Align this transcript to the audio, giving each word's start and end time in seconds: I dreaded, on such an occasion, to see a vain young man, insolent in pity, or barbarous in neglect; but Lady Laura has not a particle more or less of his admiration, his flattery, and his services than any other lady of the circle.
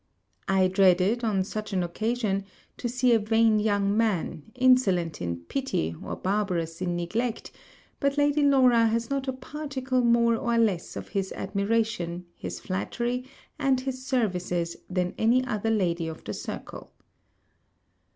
I 0.47 0.67
dreaded, 0.67 1.23
on 1.23 1.43
such 1.43 1.73
an 1.73 1.83
occasion, 1.83 2.43
to 2.77 2.89
see 2.89 3.13
a 3.13 3.19
vain 3.19 3.59
young 3.59 3.95
man, 3.95 4.51
insolent 4.55 5.21
in 5.21 5.41
pity, 5.41 5.95
or 6.03 6.15
barbarous 6.15 6.81
in 6.81 6.95
neglect; 6.95 7.51
but 7.99 8.17
Lady 8.17 8.41
Laura 8.41 8.87
has 8.87 9.11
not 9.11 9.27
a 9.27 9.33
particle 9.33 10.01
more 10.01 10.35
or 10.35 10.57
less 10.57 10.95
of 10.95 11.09
his 11.09 11.31
admiration, 11.33 12.25
his 12.33 12.59
flattery, 12.59 13.25
and 13.59 13.81
his 13.81 14.03
services 14.03 14.75
than 14.89 15.13
any 15.19 15.45
other 15.45 15.69
lady 15.69 16.07
of 16.07 16.23
the 16.23 16.33
circle. 16.33 16.91